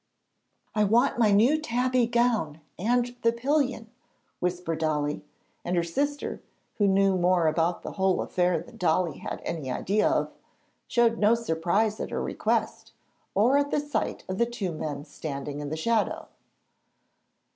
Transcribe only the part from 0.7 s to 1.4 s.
'I want my